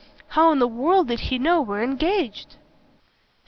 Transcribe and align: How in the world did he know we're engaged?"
How 0.29 0.51
in 0.51 0.57
the 0.57 0.67
world 0.67 1.09
did 1.09 1.19
he 1.19 1.37
know 1.37 1.61
we're 1.61 1.83
engaged?" 1.83 2.55